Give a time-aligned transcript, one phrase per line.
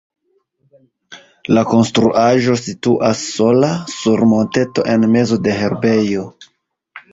[1.57, 6.27] La konstruaĵo situas sola sur monteto en mezo de herbejo.